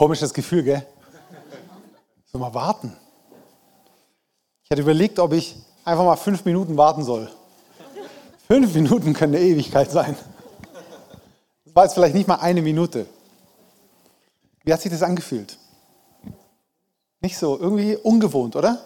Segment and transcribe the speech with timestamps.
[0.00, 0.86] Komisches Gefühl, gell?
[2.32, 2.96] So mal warten.
[4.64, 7.30] Ich hatte überlegt, ob ich einfach mal fünf Minuten warten soll.
[8.46, 10.16] Fünf Minuten können eine Ewigkeit sein.
[11.66, 13.04] Das war jetzt vielleicht nicht mal eine Minute.
[14.64, 15.58] Wie hat sich das angefühlt?
[17.20, 18.82] Nicht so, irgendwie ungewohnt, oder?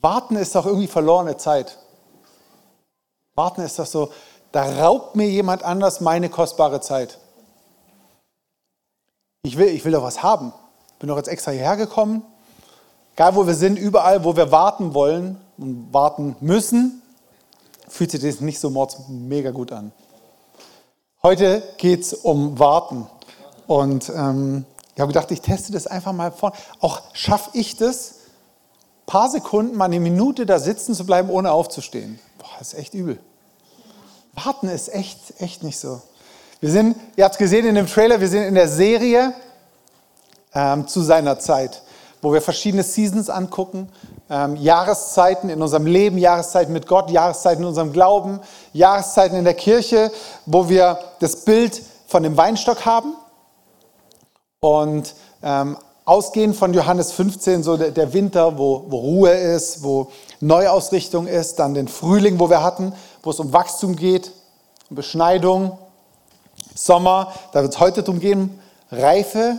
[0.00, 1.78] Warten ist doch irgendwie verlorene Zeit.
[3.36, 4.12] Warten ist doch so,
[4.50, 7.20] da raubt mir jemand anders meine kostbare Zeit.
[9.42, 10.52] Ich will, ich will doch was haben.
[10.98, 12.22] Bin doch jetzt extra hierher gekommen.
[13.14, 17.02] Egal wo wir sind, überall, wo wir warten wollen und warten müssen,
[17.88, 18.70] fühlt sich das nicht so
[19.08, 19.92] mega gut an.
[21.22, 23.06] Heute geht es um Warten.
[23.66, 26.52] Und ähm, ich habe gedacht, ich teste das einfach mal vor.
[26.80, 31.52] Auch schaffe ich das, ein paar Sekunden, mal eine Minute da sitzen zu bleiben, ohne
[31.52, 32.18] aufzustehen.
[32.38, 33.18] Boah, das ist echt übel.
[34.32, 36.00] Warten ist echt, echt nicht so.
[36.60, 39.32] Wir sind, ihr habt es gesehen in dem Trailer, wir sind in der Serie
[40.52, 41.82] ähm, zu seiner Zeit,
[42.20, 43.88] wo wir verschiedene Seasons angucken,
[44.28, 48.40] ähm, Jahreszeiten in unserem Leben, Jahreszeiten mit Gott, Jahreszeiten in unserem Glauben,
[48.72, 50.10] Jahreszeiten in der Kirche,
[50.46, 53.14] wo wir das Bild von dem Weinstock haben
[54.58, 60.08] und ähm, ausgehend von Johannes 15, so der, der Winter, wo, wo Ruhe ist, wo
[60.40, 64.32] Neuausrichtung ist, dann den Frühling, wo wir hatten, wo es um Wachstum geht,
[64.90, 65.78] um Beschneidung,
[66.84, 69.58] Sommer, da wird es heute darum gehen, Reife,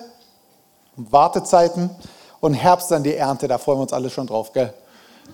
[0.95, 1.89] Wartezeiten
[2.39, 4.73] und Herbst dann die Ernte, da freuen wir uns alle schon drauf, gell?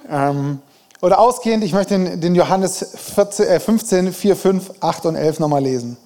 [0.10, 0.62] Ähm,
[1.02, 5.40] oder ausgehend, ich möchte den, den Johannes 14, äh 15, 4, 5, 8 und 11
[5.40, 5.98] nochmal lesen.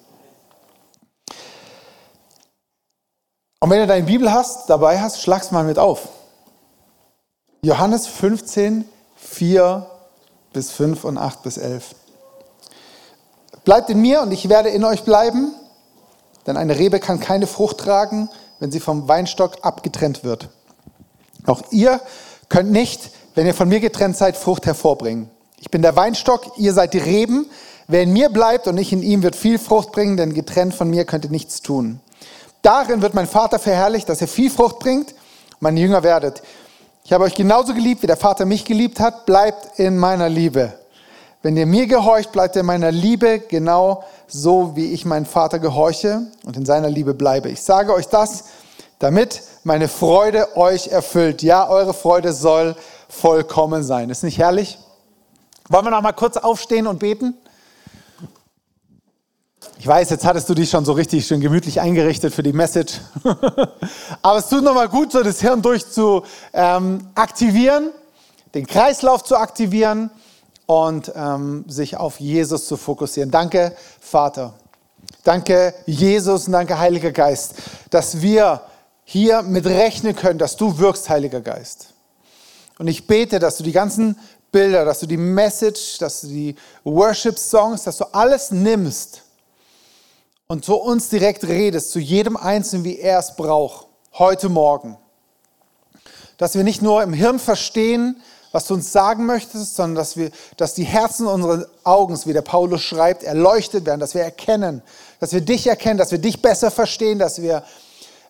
[3.60, 6.08] Und wenn du deine Bibel hast, dabei hast, schlag's mal mit auf.
[7.62, 8.86] Johannes 15,
[9.16, 9.86] 4
[10.52, 11.94] bis 5 und 8 bis 11.
[13.64, 15.54] Bleibt in mir und ich werde in euch bleiben,
[16.46, 18.28] denn eine Rebe kann keine Frucht tragen,
[18.58, 20.48] wenn sie vom Weinstock abgetrennt wird.
[21.46, 22.00] Auch ihr
[22.48, 25.30] könnt nicht, wenn ihr von mir getrennt seid, Frucht hervorbringen.
[25.58, 27.46] Ich bin der Weinstock, ihr seid die Reben.
[27.88, 30.88] Wer in mir bleibt und ich in ihm, wird viel Frucht bringen, denn getrennt von
[30.88, 32.00] mir könnt ihr nichts tun.
[32.62, 35.14] Darin wird mein Vater verherrlicht, dass ihr viel Frucht bringt,
[35.60, 36.42] meine Jünger werdet.
[37.04, 39.26] Ich habe euch genauso geliebt, wie der Vater mich geliebt hat.
[39.26, 40.72] Bleibt in meiner Liebe.
[41.42, 45.58] Wenn ihr mir gehorcht, bleibt ihr in meiner Liebe genau so, wie ich meinen Vater
[45.58, 47.48] gehorche und in seiner Liebe bleibe.
[47.48, 48.44] Ich sage euch das,
[48.98, 51.42] damit meine Freude euch erfüllt.
[51.42, 52.76] Ja, eure Freude soll
[53.08, 54.10] vollkommen sein.
[54.10, 54.78] Ist nicht herrlich?
[55.68, 57.34] Wollen wir noch mal kurz aufstehen und beten?
[59.78, 63.00] Ich weiß, jetzt hattest du dich schon so richtig schön gemütlich eingerichtet für die Message.
[64.22, 67.90] Aber es tut nochmal gut, so das Hirn durch zu ähm, aktivieren,
[68.54, 70.10] den Kreislauf zu aktivieren
[70.70, 73.32] und ähm, sich auf Jesus zu fokussieren.
[73.32, 74.54] Danke, Vater.
[75.24, 77.54] Danke, Jesus und danke, Heiliger Geist,
[77.90, 78.60] dass wir
[79.02, 81.94] hier mit rechnen können, dass du wirkst, Heiliger Geist.
[82.78, 84.16] Und ich bete, dass du die ganzen
[84.52, 86.54] Bilder, dass du die Message, dass du die
[86.84, 89.22] Worship-Songs, dass du alles nimmst
[90.46, 94.96] und zu uns direkt redest, zu jedem Einzelnen, wie er es braucht, heute Morgen.
[96.36, 100.30] Dass wir nicht nur im Hirn verstehen, was du uns sagen möchtest, sondern dass, wir,
[100.56, 104.82] dass die Herzen unseres Augens, wie der Paulus schreibt, erleuchtet werden, dass wir erkennen,
[105.20, 107.62] dass wir dich erkennen, dass wir dich besser verstehen, dass wir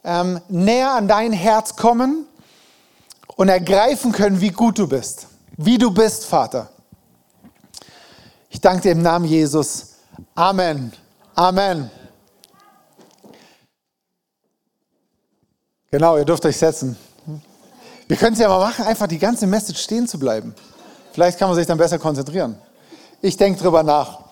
[0.04, 2.26] ähm, näher an dein Herz kommen
[3.36, 5.26] und ergreifen können, wie gut du bist,
[5.56, 6.68] wie du bist, Vater.
[8.50, 9.94] Ich danke dir im Namen Jesus.
[10.34, 10.92] Amen.
[11.34, 11.90] Amen.
[15.90, 16.96] Genau, ihr dürft euch setzen.
[18.10, 20.52] Wir können es ja mal machen, einfach die ganze Message stehen zu bleiben.
[21.12, 22.58] Vielleicht kann man sich dann besser konzentrieren.
[23.22, 24.22] Ich denke drüber nach.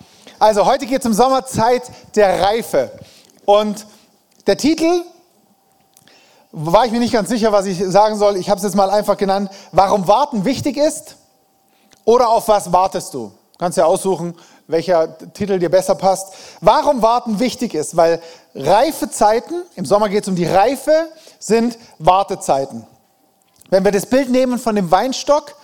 [0.40, 1.84] Also heute geht es um Sommerzeit
[2.16, 2.90] der Reife.
[3.44, 3.86] Und
[4.48, 5.04] der Titel,
[6.50, 8.36] war ich mir nicht ganz sicher, was ich sagen soll.
[8.36, 11.14] Ich habe es jetzt mal einfach genannt, warum Warten wichtig ist
[12.04, 13.30] oder auf was wartest du?
[13.58, 14.34] Kannst ja aussuchen,
[14.66, 16.34] welcher Titel dir besser passt.
[16.60, 18.20] Warum Warten wichtig ist, weil
[18.56, 21.06] Reifezeiten, im Sommer geht es um die Reife,
[21.38, 22.84] sind Wartezeiten.
[23.68, 25.54] Wenn wir das Bild nehmen von dem Weinstock,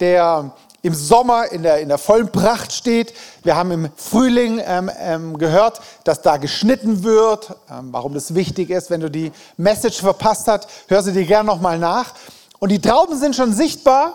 [0.00, 0.52] der
[0.82, 3.14] im Sommer in der, in der vollen Pracht steht.
[3.44, 7.54] Wir haben im Frühling ähm, ähm, gehört, dass da geschnitten wird.
[7.70, 11.46] Ähm, warum das wichtig ist, wenn du die Message verpasst hast, hör sie dir gerne
[11.46, 12.14] nochmal nach.
[12.58, 14.14] Und die Trauben sind schon sichtbar,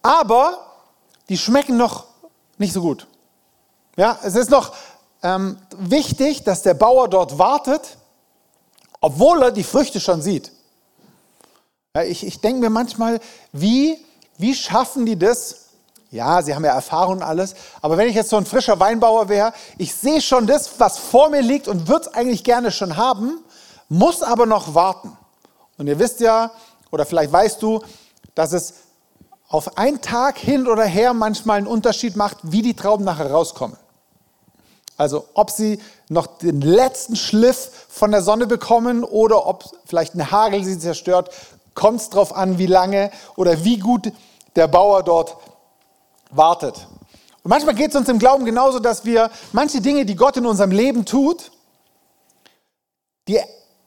[0.00, 0.58] aber
[1.28, 2.06] die schmecken noch
[2.56, 3.06] nicht so gut.
[3.96, 4.72] Ja, es ist noch
[5.22, 7.98] ähm, wichtig, dass der Bauer dort wartet,
[9.02, 10.52] obwohl er die Früchte schon sieht.
[12.00, 13.20] Ich, ich denke mir manchmal,
[13.52, 13.98] wie,
[14.38, 15.66] wie schaffen die das?
[16.10, 19.28] Ja, sie haben ja Erfahrung und alles, aber wenn ich jetzt so ein frischer Weinbauer
[19.28, 22.96] wäre, ich sehe schon das, was vor mir liegt und würde es eigentlich gerne schon
[22.96, 23.44] haben,
[23.90, 25.18] muss aber noch warten.
[25.76, 26.50] Und ihr wisst ja,
[26.90, 27.82] oder vielleicht weißt du,
[28.34, 28.72] dass es
[29.48, 33.76] auf einen Tag hin oder her manchmal einen Unterschied macht, wie die Trauben nachher rauskommen.
[34.96, 40.30] Also ob sie noch den letzten Schliff von der Sonne bekommen oder ob vielleicht ein
[40.30, 41.30] Hagel sie zerstört,
[41.74, 44.12] kommt es darauf an, wie lange oder wie gut
[44.56, 45.36] der Bauer dort
[46.30, 46.86] wartet.
[47.42, 50.46] Und manchmal geht es uns im Glauben genauso, dass wir manche Dinge, die Gott in
[50.46, 51.50] unserem Leben tut,
[53.28, 53.40] die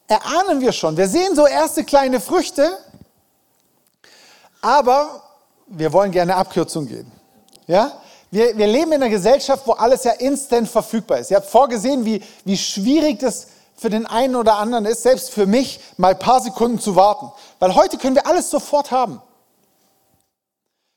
[0.08, 0.98] erahnen wir schon.
[0.98, 2.78] Wir sehen so erste kleine Früchte,
[4.62, 5.24] aber
[5.68, 7.12] wir wollen gerne Abkürzung gehen.
[7.68, 7.92] Ja?
[8.32, 11.32] Wir, wir leben in einer Gesellschaft, wo alles ja instant verfügbar ist.
[11.32, 15.46] Ihr habt vorgesehen, wie, wie schwierig das für den einen oder anderen ist, selbst für
[15.46, 17.32] mich, mal ein paar Sekunden zu warten.
[17.60, 19.22] Weil heute können wir alles sofort haben.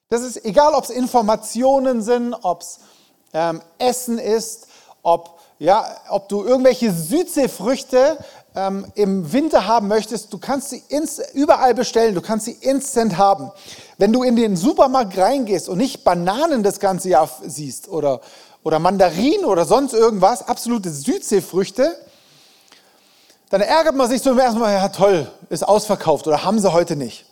[0.08, 2.80] Das ist egal, ob es Informationen sind, ob es
[3.34, 4.68] ähm, Essen ist,
[5.02, 8.18] ob, ja, ob du irgendwelche Südseefrüchte
[8.54, 10.82] ähm, im Winter haben möchtest, du kannst sie
[11.34, 13.50] überall bestellen, du kannst sie instant haben.
[13.98, 18.20] Wenn du in den Supermarkt reingehst und nicht Bananen das ganze Jahr siehst oder,
[18.62, 21.96] oder Mandarinen oder sonst irgendwas, absolute Südseefrüchte,
[23.50, 26.72] dann ärgert man sich so im ersten Mal, ja toll, ist ausverkauft oder haben sie
[26.72, 27.24] heute nicht.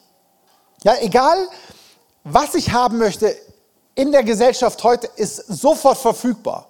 [0.82, 1.36] Ja, egal,
[2.24, 3.34] was ich haben möchte
[3.94, 6.66] in der Gesellschaft heute, ist sofort verfügbar.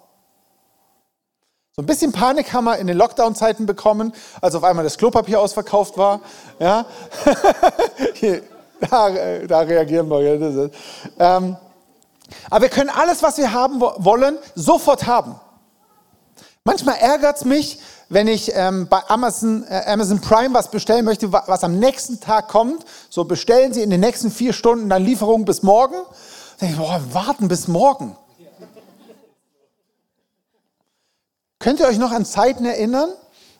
[1.75, 4.11] So ein bisschen Panik haben wir in den Lockdown-Zeiten bekommen,
[4.41, 6.21] als auf einmal das Klopapier ausverkauft war.
[6.59, 6.85] Ja?
[8.89, 9.09] da,
[9.45, 10.71] da, reagieren wir.
[11.19, 11.55] Ähm,
[12.49, 15.39] aber wir können alles, was wir haben wollen, sofort haben.
[16.63, 17.79] Manchmal ärgert es mich,
[18.09, 22.47] wenn ich ähm, bei Amazon, äh, Amazon Prime was bestellen möchte, was am nächsten Tag
[22.47, 25.95] kommt, so bestellen Sie in den nächsten vier Stunden dann Lieferung bis morgen.
[26.59, 28.15] Dann denke ich, boah, warten bis morgen.
[31.59, 33.09] Könnt ihr euch noch an Zeiten erinnern?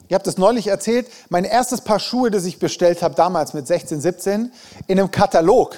[0.07, 3.67] Ihr habt es neulich erzählt, mein erstes Paar Schuhe, das ich bestellt habe, damals mit
[3.67, 4.51] 16, 17,
[4.87, 5.77] in einem Katalog.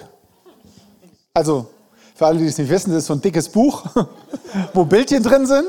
[1.33, 1.67] Also,
[2.13, 3.85] für alle, die es nicht wissen, das ist so ein dickes Buch,
[4.73, 5.65] wo Bildchen drin sind.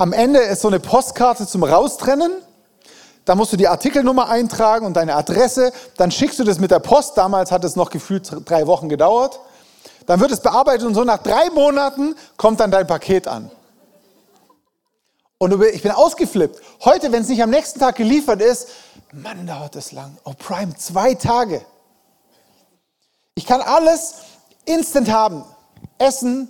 [0.00, 2.32] Am Ende ist so eine Postkarte zum Raustrennen.
[3.26, 5.74] Da musst du die Artikelnummer eintragen und deine Adresse.
[5.98, 7.18] Dann schickst du das mit der Post.
[7.18, 9.38] Damals hat es noch gefühlt drei Wochen gedauert.
[10.06, 13.50] Dann wird es bearbeitet und so nach drei Monaten kommt dann dein Paket an.
[15.36, 16.58] Und ich bin ausgeflippt.
[16.82, 18.68] Heute, wenn es nicht am nächsten Tag geliefert ist,
[19.12, 20.16] Mann, dauert das lang.
[20.24, 21.60] Oh, Prime, zwei Tage.
[23.34, 24.14] Ich kann alles
[24.64, 25.44] instant haben.
[25.98, 26.48] Essen,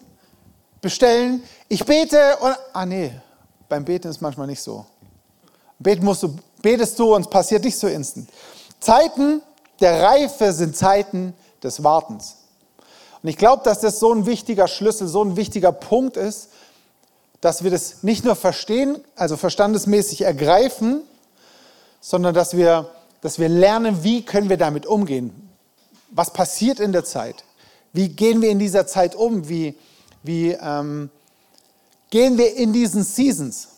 [0.80, 1.42] bestellen.
[1.68, 3.12] Ich bete und, ah nee,
[3.70, 4.84] beim Beten ist manchmal nicht so.
[5.78, 8.28] Beten musst du, betest du und es passiert nicht so instant.
[8.80, 9.40] Zeiten
[9.80, 11.32] der Reife sind Zeiten
[11.62, 12.36] des Wartens.
[13.22, 16.50] Und ich glaube, dass das so ein wichtiger Schlüssel, so ein wichtiger Punkt ist,
[17.40, 21.02] dass wir das nicht nur verstehen, also verstandesmäßig ergreifen,
[22.00, 22.90] sondern dass wir,
[23.22, 25.48] dass wir lernen, wie können wir damit umgehen.
[26.10, 27.44] Was passiert in der Zeit?
[27.92, 29.48] Wie gehen wir in dieser Zeit um?
[29.48, 29.76] Wie,
[30.22, 31.10] wie, ähm,
[32.10, 33.68] gehen wir in diesen Seasons.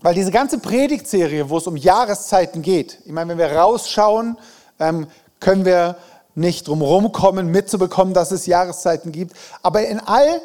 [0.00, 4.38] Weil diese ganze Predigtserie, wo es um Jahreszeiten geht, ich meine, wenn wir rausschauen,
[4.78, 5.08] ähm,
[5.40, 5.96] können wir
[6.36, 9.34] nicht drum kommen, mitzubekommen, dass es Jahreszeiten gibt.
[9.62, 10.40] Aber in all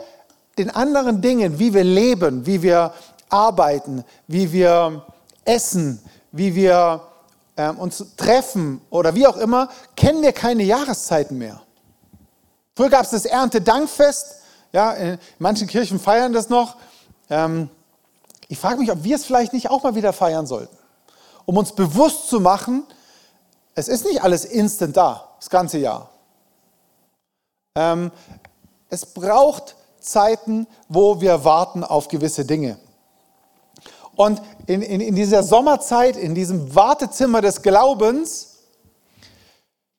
[0.58, 2.94] den anderen Dingen, wie wir leben, wie wir
[3.30, 5.06] arbeiten, wie wir
[5.46, 6.00] essen,
[6.32, 7.02] wie wir
[7.58, 11.62] ähm, uns treffen oder wie auch immer, kennen wir keine Jahreszeiten mehr.
[12.76, 14.42] Früher gab es das Erntedankfest,
[14.72, 16.76] ja, in manchen Kirchen feiern das noch.
[17.34, 17.70] Ähm,
[18.48, 20.78] ich frage mich, ob wir es vielleicht nicht auch mal wieder feiern sollten,
[21.46, 22.86] um uns bewusst zu machen,
[23.74, 26.12] es ist nicht alles instant da, das ganze Jahr.
[27.76, 28.12] Ähm,
[28.90, 32.78] es braucht Zeiten, wo wir warten auf gewisse Dinge.
[34.16, 38.60] Und in, in, in dieser Sommerzeit, in diesem Wartezimmer des Glaubens,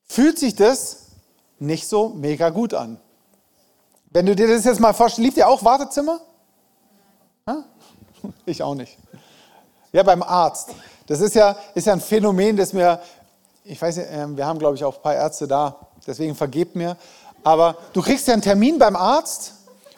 [0.05, 1.07] fühlt sich das
[1.59, 2.97] nicht so mega gut an.
[4.05, 6.21] Wenn du dir das jetzt mal vorstellst, liebt dir auch Wartezimmer?
[8.45, 8.97] Ich auch nicht.
[9.91, 10.71] Ja, beim Arzt.
[11.07, 12.99] Das ist ja, ist ja ein Phänomen, das mir,
[13.63, 16.75] ich weiß nicht, ähm, wir haben glaube ich auch ein paar Ärzte da, deswegen vergebt
[16.75, 16.97] mir.
[17.43, 19.53] Aber du kriegst ja einen Termin beim Arzt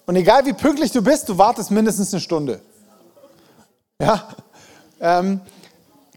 [0.06, 2.62] und egal wie pünktlich du bist, du wartest mindestens eine Stunde.
[4.02, 4.28] Ja,
[5.00, 5.42] ähm,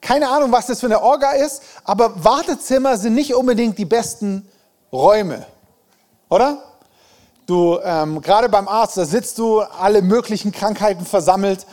[0.01, 4.49] keine Ahnung, was das für eine Orga ist, aber Wartezimmer sind nicht unbedingt die besten
[4.93, 5.47] Räume,
[6.29, 6.63] oder?
[7.47, 11.67] Du, ähm, gerade beim Arzt, da sitzt du, alle möglichen Krankheiten versammelt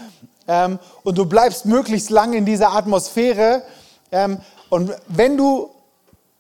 [0.48, 3.63] ähm, und du bleibst möglichst lang in dieser Atmosphäre.
[4.12, 4.39] Ähm,
[4.70, 5.70] und wenn du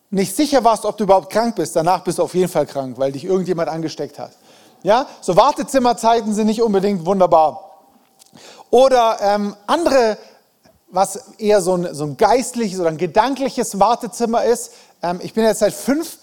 [0.09, 2.97] nicht sicher warst, ob du überhaupt krank bist, danach bist du auf jeden Fall krank,
[2.97, 4.31] weil dich irgendjemand angesteckt hat.
[4.83, 7.81] Ja, so Wartezimmerzeiten sind nicht unbedingt wunderbar.
[8.69, 10.17] Oder ähm, andere
[10.89, 14.71] was eher so ein, so ein geistliches oder ein gedankliches Wartezimmer ist.
[15.01, 16.17] Ähm, ich bin jetzt seit fünf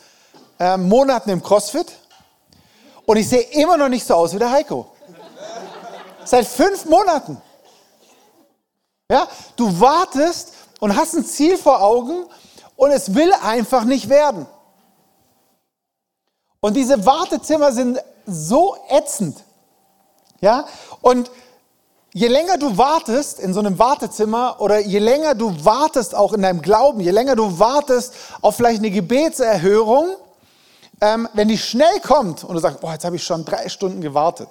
[0.59, 1.93] ähm, Monaten im CrossFit
[3.07, 4.87] und ich sehe immer noch nicht so aus wie der Heiko.
[6.25, 7.37] Seit fünf Monaten.
[9.15, 12.27] Ja, du wartest und hast ein Ziel vor Augen
[12.75, 14.45] und es will einfach nicht werden.
[16.59, 19.37] Und diese Wartezimmer sind so ätzend.
[20.41, 20.67] Ja,
[21.01, 21.31] und
[22.13, 26.43] je länger du wartest in so einem Wartezimmer oder je länger du wartest auch in
[26.43, 30.17] deinem Glauben, je länger du wartest auf vielleicht eine Gebetserhörung,
[31.01, 34.01] ähm, wenn die schnell kommt und du sagst, boah, jetzt habe ich schon drei Stunden
[34.01, 34.49] gewartet.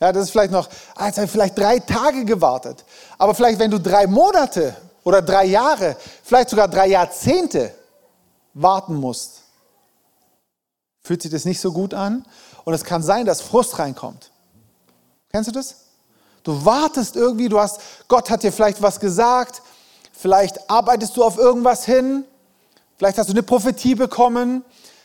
[0.00, 2.84] Ja, das ist vielleicht noch, ah, jetzt habe ich vielleicht drei Tage gewartet.
[3.18, 7.74] Aber vielleicht, wenn du drei Monate oder drei Jahre, vielleicht sogar drei Jahrzehnte
[8.54, 9.42] warten musst,
[11.02, 12.24] fühlt sich das nicht so gut an.
[12.64, 14.30] Und es kann sein, dass Frust reinkommt.
[15.30, 15.76] Kennst du das?
[16.42, 19.60] Du wartest irgendwie, du hast, Gott hat dir vielleicht was gesagt,
[20.12, 22.24] vielleicht arbeitest du auf irgendwas hin,
[22.96, 24.64] vielleicht hast du eine Prophetie bekommen,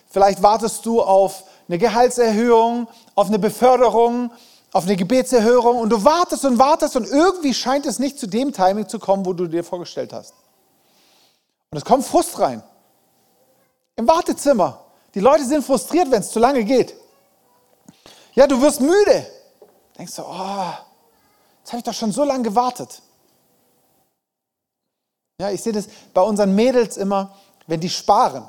[0.10, 4.32] vielleicht wartest du auf eine Gehaltserhöhung, auf eine Beförderung,
[4.76, 8.52] auf eine Gebetserhörung und du wartest und wartest und irgendwie scheint es nicht zu dem
[8.52, 10.34] Timing zu kommen, wo du dir vorgestellt hast.
[11.72, 12.62] Und es kommt Frust rein.
[13.96, 14.84] Im Wartezimmer.
[15.14, 16.94] Die Leute sind frustriert, wenn es zu lange geht.
[18.34, 19.26] Ja, du wirst müde.
[19.98, 20.74] Denkst du, oh,
[21.62, 23.02] Jetzt habe ich doch schon so lange gewartet.
[25.40, 27.34] Ja, ich sehe das bei unseren Mädels immer,
[27.66, 28.46] wenn die sparen.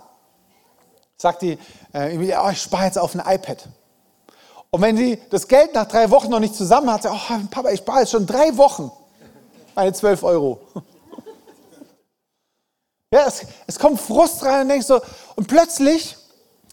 [1.17, 1.57] Sagt die,
[1.93, 3.69] äh, oh, ich spare jetzt auf ein iPad.
[4.71, 7.71] Und wenn die das Geld nach drei Wochen noch nicht zusammen hat, sagt, oh, Papa,
[7.71, 8.91] ich spare jetzt schon drei Wochen
[9.75, 10.61] meine 12 Euro.
[13.15, 15.01] Ja, es, es kommt Frust rein und denkst so,
[15.37, 16.17] und plötzlich,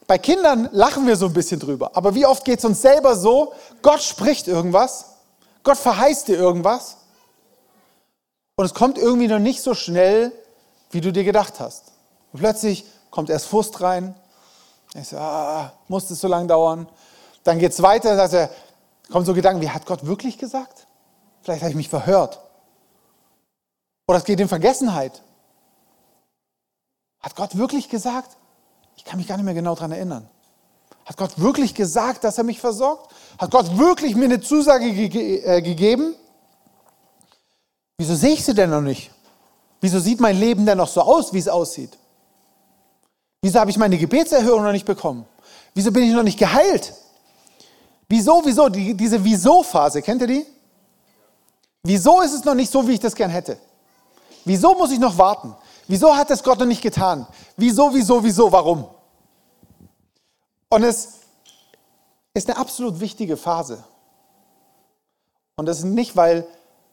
[0.08, 3.16] bei Kindern lachen wir so ein bisschen drüber, aber wie oft geht es uns selber
[3.16, 5.14] so, Gott spricht irgendwas
[5.64, 6.98] Gott verheißt dir irgendwas
[8.56, 10.32] und es kommt irgendwie noch nicht so schnell,
[10.92, 11.94] wie du dir gedacht hast.
[12.34, 14.14] Und plötzlich kommt erst Frust rein.
[14.94, 16.88] Ich so, ah, muss es so lange dauern?
[17.44, 18.50] Dann geht es weiter, sagt er,
[19.12, 20.88] kommen so Gedanken, wie hat Gott wirklich gesagt?
[21.42, 22.40] Vielleicht habe ich mich verhört.
[24.08, 25.22] Oder es geht in Vergessenheit.
[27.20, 28.38] Hat Gott wirklich gesagt?
[28.96, 30.30] Ich kann mich gar nicht mehr genau daran erinnern.
[31.06, 33.14] Hat Gott wirklich gesagt, dass er mich versorgt?
[33.38, 36.16] Hat Gott wirklich mir eine Zusage ge äh, gegeben?
[37.98, 39.12] Wieso sehe ich sie denn noch nicht?
[39.82, 41.98] Wieso sieht mein Leben denn noch so aus, wie es aussieht?
[43.42, 45.26] Wieso habe ich meine Gebetserhörung noch nicht bekommen?
[45.74, 46.94] Wieso bin ich noch nicht geheilt?
[48.14, 48.70] Wieso, wieso?
[48.70, 50.46] Die, diese Wieso-Phase, kennt ihr die?
[51.82, 53.58] Wieso ist es noch nicht so, wie ich das gern hätte?
[54.46, 55.56] Wieso muss ich noch warten?
[55.88, 57.26] Wieso hat es Gott noch nicht getan?
[57.58, 58.86] Wieso, wieso, wieso, warum?
[60.70, 61.22] Und es
[62.36, 63.84] ist eine absolut wichtige Phase.
[65.56, 66.46] Und das ist nicht, weil,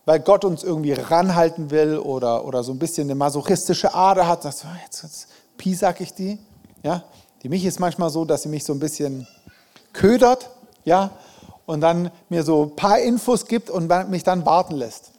[0.06, 4.44] weil Gott uns irgendwie ranhalten will oder, oder so ein bisschen eine masochistische Ader hat.
[4.44, 6.38] Sagst, oh, jetzt, jetzt piesag ich die.
[6.82, 7.04] Ja?
[7.42, 9.28] Die mich ist manchmal so, dass sie mich so ein bisschen
[9.92, 10.48] ködert
[10.84, 11.10] ja?
[11.70, 15.12] und dann mir so ein paar Infos gibt und mich dann warten lässt.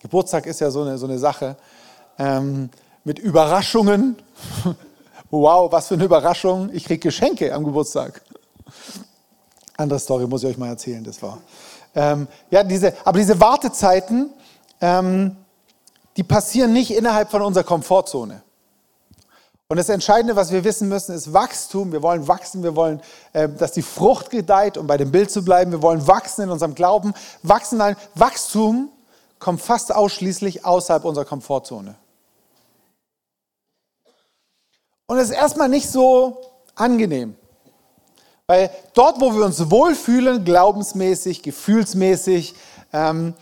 [0.00, 1.54] Geburtstag ist ja so eine, so eine Sache
[2.18, 2.70] ähm,
[3.04, 4.16] mit Überraschungen.
[5.30, 6.70] wow, was für eine Überraschung.
[6.72, 8.22] Ich kriege Geschenke am Geburtstag.
[9.76, 11.38] Andere Story muss ich euch mal erzählen, das war.
[11.94, 14.30] Ähm, ja, diese, aber diese Wartezeiten,
[14.80, 15.36] ähm,
[16.16, 18.42] die passieren nicht innerhalb von unserer Komfortzone.
[19.72, 21.92] Und das Entscheidende, was wir wissen müssen, ist Wachstum.
[21.92, 23.00] Wir wollen wachsen, wir wollen,
[23.32, 25.72] äh, dass die Frucht gedeiht, um bei dem Bild zu bleiben.
[25.72, 27.14] Wir wollen wachsen in unserem Glauben.
[27.42, 28.90] Wachsen, nein, Wachstum
[29.38, 31.94] kommt fast ausschließlich außerhalb unserer Komfortzone.
[35.06, 36.36] Und es ist erstmal nicht so
[36.74, 37.34] angenehm.
[38.46, 42.54] Weil dort, wo wir uns wohlfühlen, glaubensmäßig, gefühlsmäßig,
[42.92, 43.32] ähm,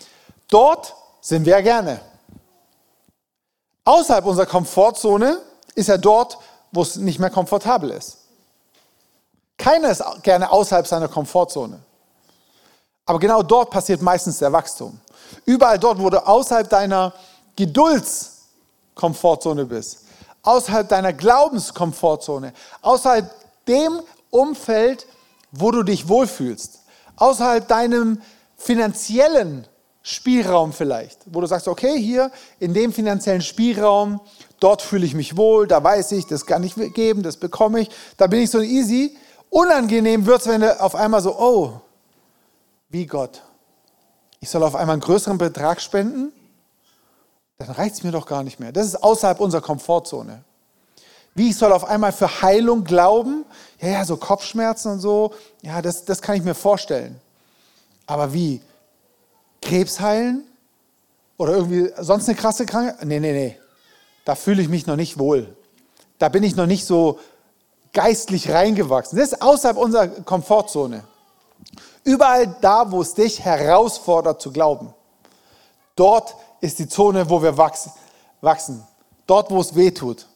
[0.47, 2.01] dort sind wir gerne.
[3.85, 6.39] Außerhalb unserer Komfortzone ist ja dort,
[6.73, 8.19] wo es nicht mehr komfortabel ist.
[9.57, 11.81] Keiner ist gerne außerhalb seiner Komfortzone.
[13.05, 15.01] Aber genau dort passiert meistens der Wachstum.
[15.45, 17.13] Überall dort, wo du außerhalb deiner
[17.57, 20.05] Geduldskomfortzone bist,
[20.43, 23.31] außerhalb deiner Glaubenskomfortzone, außerhalb
[23.67, 24.01] dem
[24.31, 25.07] Umfeld,
[25.51, 26.81] wo du dich wohlfühlst,
[27.17, 28.23] außerhalb deinem
[28.57, 29.67] finanziellen
[30.03, 34.21] Spielraum vielleicht, wo du sagst, okay, hier in dem finanziellen Spielraum,
[34.61, 37.91] dort fühle ich mich wohl, da weiß ich, das kann ich geben, das bekomme ich,
[38.17, 39.17] da bin ich so easy.
[39.49, 41.81] Unangenehm wird es, wenn du auf einmal so, oh,
[42.89, 43.43] wie Gott,
[44.39, 46.33] ich soll auf einmal einen größeren Betrag spenden,
[47.59, 48.73] dann reicht es mir doch gar nicht mehr.
[48.73, 50.43] Das ist außerhalb unserer Komfortzone.
[51.35, 53.45] Wie ich soll auf einmal für Heilung glauben?
[53.81, 57.21] Ja, ja, so Kopfschmerzen und so, ja, das, das kann ich mir vorstellen.
[58.07, 58.63] Aber wie?
[59.61, 60.45] Krebs heilen?
[61.41, 63.03] oder irgendwie sonst eine krasse Krankheit.
[63.03, 63.57] Nee, nee, nee.
[64.25, 65.55] Da fühle ich mich noch nicht wohl.
[66.19, 67.19] Da bin ich noch nicht so
[67.93, 69.19] geistlich reingewachsen.
[69.19, 71.05] Das ist außerhalb unserer Komfortzone.
[72.05, 74.95] Überall da, wo es dich herausfordert zu glauben,
[75.97, 78.87] dort ist die Zone, wo wir wachsen.
[79.27, 80.27] Dort, wo es weh tut.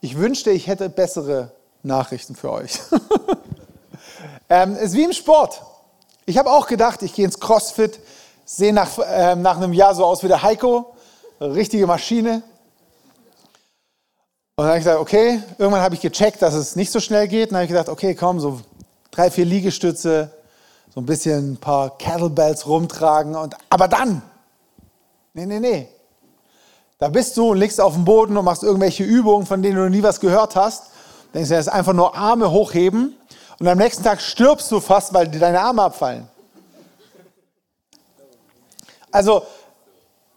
[0.00, 2.78] Ich wünschte, ich hätte bessere Nachrichten für euch.
[4.48, 5.62] ähm, es ist wie im Sport.
[6.26, 8.00] Ich habe auch gedacht, ich gehe ins CrossFit,
[8.44, 10.94] sehe nach, äh, nach einem Jahr so aus wie der Heiko,
[11.40, 12.42] richtige Maschine.
[14.56, 17.26] Und dann habe ich gesagt, okay, irgendwann habe ich gecheckt, dass es nicht so schnell
[17.26, 17.50] geht.
[17.50, 18.60] Dann habe ich gedacht, okay, komm, so
[19.10, 20.30] drei, vier Liegestütze,
[20.94, 23.34] so ein bisschen ein paar Kettlebells rumtragen.
[23.34, 24.22] Und, aber dann,
[25.32, 25.88] nee, nee, nee.
[26.98, 29.90] Da bist du und liegst auf dem Boden und machst irgendwelche Übungen, von denen du
[29.90, 30.84] nie was gehört hast.
[31.34, 33.16] Denkst du, das ist einfach nur Arme hochheben.
[33.58, 36.28] Und am nächsten Tag stirbst du fast, weil dir deine Arme abfallen.
[39.10, 39.42] Also,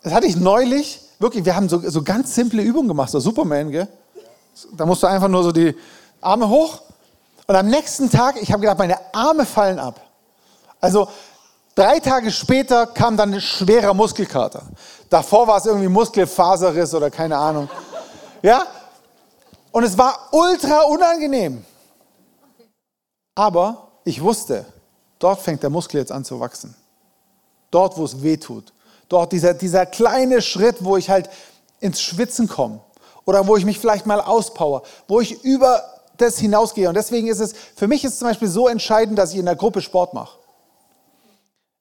[0.08, 3.72] das hatte ich neulich, wirklich, wir haben so, so ganz simple Übungen gemacht, so Superman,
[3.72, 3.90] gell?
[4.72, 5.76] Da musst du einfach nur so die
[6.22, 6.82] Arme hoch.
[7.46, 10.00] Und am nächsten Tag, ich habe gedacht, meine Arme fallen ab.
[10.80, 11.10] Also
[11.76, 14.64] drei Tage später kam dann ein schwerer Muskelkater.
[15.10, 17.70] Davor war es irgendwie Muskelfaserriss oder keine Ahnung.
[18.42, 18.66] Ja?
[19.74, 21.66] Und es war ultra unangenehm.
[23.36, 24.66] Aber ich wusste,
[25.20, 26.74] dort fängt der Muskel jetzt an zu wachsen.
[27.72, 28.72] Dort, wo es weh tut.
[29.10, 31.30] Dort dieser, dieser kleine Schritt, wo ich halt
[31.80, 32.82] ins Schwitzen komme
[33.26, 35.84] oder wo ich mich vielleicht mal auspower, wo ich über
[36.18, 36.90] das hinausgehe.
[36.90, 39.46] Und deswegen ist es, für mich ist es zum Beispiel so entscheidend, dass ich in
[39.46, 40.38] der Gruppe Sport mache.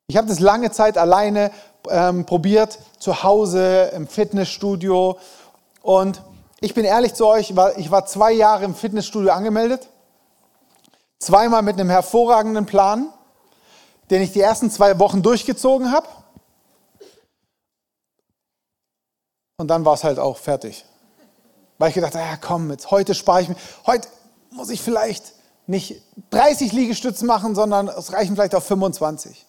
[0.08, 1.50] Ich habe das lange Zeit alleine
[1.88, 5.18] ähm, probiert, zu Hause, im Fitnessstudio.
[5.82, 6.22] Und
[6.60, 9.88] ich bin ehrlich zu euch, ich war zwei Jahre im Fitnessstudio angemeldet,
[11.18, 13.08] zweimal mit einem hervorragenden Plan,
[14.10, 16.06] den ich die ersten zwei Wochen durchgezogen habe.
[19.58, 20.84] Und dann war es halt auch fertig.
[21.78, 24.06] Weil ich gedacht habe, ja komm, jetzt heute spare ich mir, heute
[24.50, 25.32] muss ich vielleicht
[25.66, 29.46] nicht 30 Liegestützen machen, sondern es reichen vielleicht auch 25.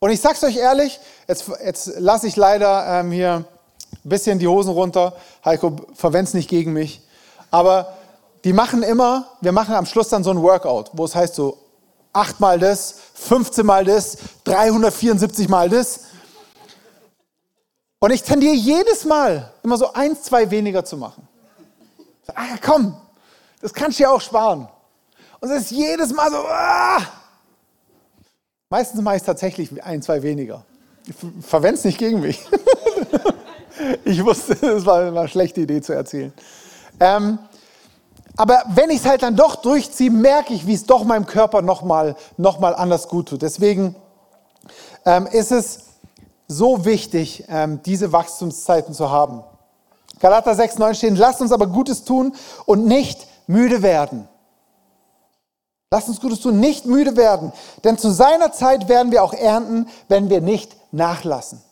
[0.00, 3.46] Und ich sag's euch ehrlich, jetzt, jetzt lasse ich leider ähm, hier
[4.04, 5.14] ein bisschen die Hosen runter.
[5.42, 7.00] Heiko, verwend's nicht gegen mich.
[7.50, 7.94] Aber
[8.44, 11.56] die machen immer, wir machen am Schluss dann so ein Workout, wo es heißt so
[12.12, 16.00] achtmal das, 15 mal das, 374 mal das.
[17.98, 21.26] Und ich tendiere jedes Mal immer so eins, zwei weniger zu machen.
[22.34, 22.96] Ah, komm,
[23.60, 24.68] das kannst du ja auch sparen.
[25.40, 26.98] Und es ist jedes Mal so, ah!
[28.68, 30.64] Meistens mache ich es tatsächlich ein, zwei weniger.
[31.06, 31.14] Ich
[31.46, 32.44] verwende es nicht gegen mich.
[34.04, 36.32] ich wusste, es war eine schlechte Idee zu erzählen.
[36.98, 37.38] Ähm,
[38.36, 41.62] aber wenn ich es halt dann doch durchziehe, merke ich, wie es doch meinem Körper
[41.62, 43.42] nochmal noch mal anders gut tut.
[43.42, 43.94] Deswegen
[45.06, 45.85] ähm, ist es
[46.48, 49.42] so wichtig, ähm, diese Wachstumszeiten zu haben.
[50.20, 54.28] Galater 6, 9 stehen, lasst uns aber Gutes tun und nicht müde werden.
[55.90, 57.52] Lasst uns Gutes tun, nicht müde werden,
[57.84, 61.62] denn zu seiner Zeit werden wir auch ernten, wenn wir nicht nachlassen.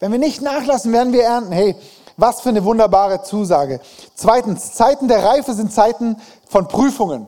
[0.00, 1.52] Wenn wir nicht nachlassen, werden wir ernten.
[1.52, 1.76] Hey,
[2.16, 3.80] was für eine wunderbare Zusage.
[4.14, 6.16] Zweitens, Zeiten der Reife sind Zeiten
[6.48, 7.26] von Prüfungen.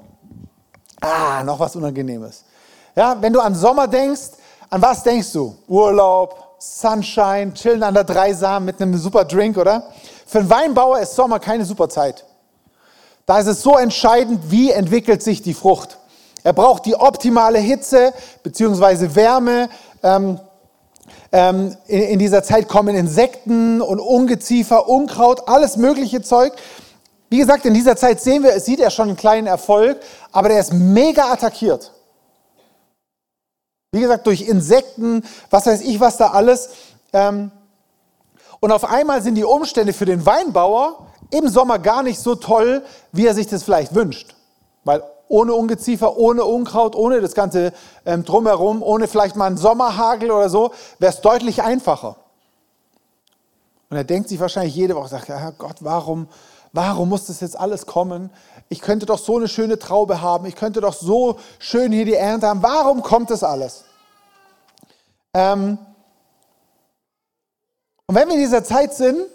[1.01, 2.45] Ah, noch was Unangenehmes.
[2.97, 4.33] Ja, wenn du an Sommer denkst,
[4.69, 5.57] an was denkst du?
[5.69, 9.85] Urlaub, Sunshine, chillen an der Dreisam mit einem super Drink, oder?
[10.27, 12.27] Für einen Weinbauer ist Sommer keine super Zeit.
[13.25, 15.97] Da ist es so entscheidend, wie entwickelt sich die Frucht.
[16.45, 19.15] Er braucht die optimale Hitze bzw.
[19.15, 19.71] Wärme.
[20.03, 20.39] Ähm,
[21.33, 26.53] ähm, in, in dieser Zeit kommen Insekten und Ungeziefer, Unkraut, alles mögliche Zeug.
[27.31, 29.99] Wie gesagt, in dieser Zeit sehen wir, sieht er schon einen kleinen Erfolg,
[30.31, 31.93] aber der ist mega attackiert.
[33.93, 36.71] Wie gesagt, durch Insekten, was weiß ich, was da alles.
[37.13, 37.51] Ähm,
[38.61, 42.85] und auf einmal sind die Umstände für den Weinbauer im Sommer gar nicht so toll,
[43.11, 44.37] wie er sich das vielleicht wünscht.
[44.85, 47.73] Weil ohne Ungeziefer, ohne Unkraut, ohne das ganze
[48.07, 52.17] ähm, drumherum, ohne vielleicht mal einen Sommerhagel oder so, wäre es deutlich einfacher.
[53.89, 56.29] Und er denkt sich wahrscheinlich jede Woche, sagt, ja Gott, warum,
[56.73, 58.31] warum muss das jetzt alles kommen?
[58.73, 62.15] Ich könnte doch so eine schöne Traube haben, ich könnte doch so schön hier die
[62.15, 62.63] Ernte haben.
[62.63, 63.85] Warum kommt das alles?
[65.35, 65.77] Ähm,
[68.07, 69.27] und wenn wir in dieser Zeit sind,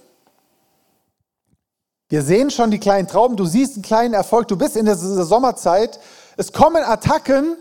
[2.07, 5.25] wir sehen schon die kleinen Trauben, du siehst einen kleinen Erfolg, du bist in dieser
[5.25, 5.99] Sommerzeit,
[6.37, 7.57] es kommen Attacken,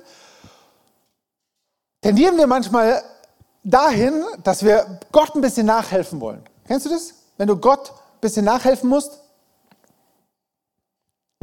[2.02, 3.02] tendieren wir manchmal
[3.64, 6.44] dahin, dass wir Gott ein bisschen nachhelfen wollen.
[6.68, 7.14] Kennst du das?
[7.36, 9.23] Wenn du Gott ein bisschen nachhelfen musst?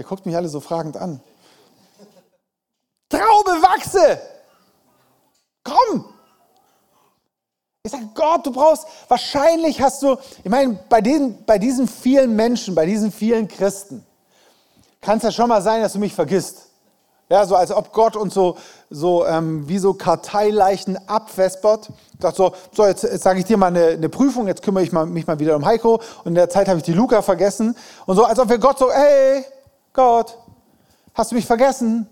[0.01, 1.21] Ihr guckt mich alle so fragend an.
[3.07, 4.19] Traube, wachse!
[5.63, 6.05] Komm!
[7.83, 12.35] Ich sage, Gott, du brauchst, wahrscheinlich hast du, ich meine, bei diesen, bei diesen vielen
[12.35, 14.03] Menschen, bei diesen vielen Christen,
[15.01, 16.69] kann es ja schon mal sein, dass du mich vergisst.
[17.29, 18.57] Ja, so als ob Gott uns so,
[18.89, 21.91] so ähm, wie so Karteileichen abwespert.
[22.19, 24.91] Sagt so, so jetzt, jetzt sage ich dir mal eine, eine, Prüfung, jetzt kümmere ich
[24.91, 27.77] mal, mich mal wieder um Heiko und in der Zeit habe ich die Luca vergessen.
[28.07, 29.45] Und so, als ob wir Gott so, hey,
[29.93, 30.37] Gott,
[31.13, 32.07] hast du mich vergessen?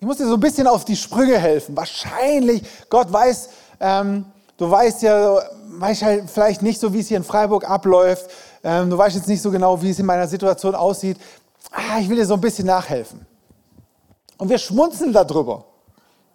[0.00, 1.76] Ich muss dir so ein bisschen auf die Sprünge helfen.
[1.76, 3.48] Wahrscheinlich, Gott weiß,
[3.80, 4.24] ähm,
[4.56, 8.30] du weißt ja, weißt halt vielleicht nicht so, wie es hier in Freiburg abläuft.
[8.64, 11.18] Ähm, du weißt jetzt nicht so genau, wie es in meiner Situation aussieht.
[11.72, 13.26] Ah, ich will dir so ein bisschen nachhelfen.
[14.38, 15.64] Und wir schmunzeln darüber.